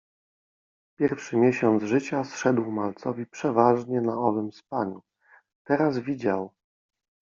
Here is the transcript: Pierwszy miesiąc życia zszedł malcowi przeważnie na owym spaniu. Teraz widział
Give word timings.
Pierwszy 0.95 1.37
miesiąc 1.37 1.83
życia 1.83 2.23
zszedł 2.23 2.71
malcowi 2.71 3.25
przeważnie 3.27 4.01
na 4.01 4.13
owym 4.17 4.51
spaniu. 4.51 5.01
Teraz 5.63 5.99
widział 5.99 6.53